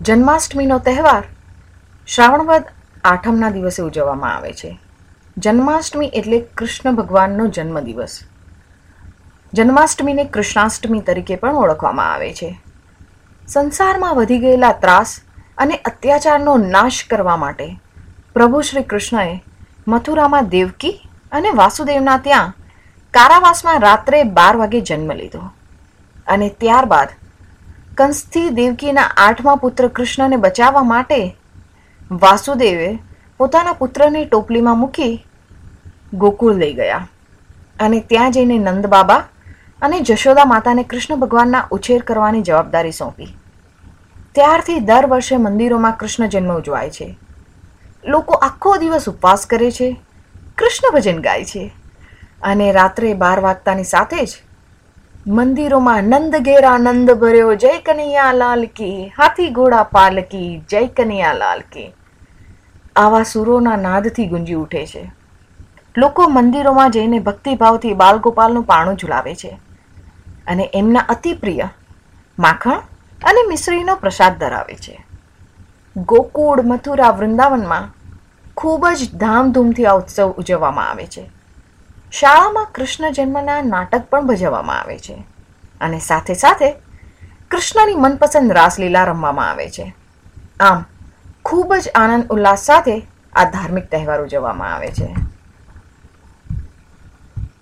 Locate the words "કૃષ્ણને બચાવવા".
29.88-30.82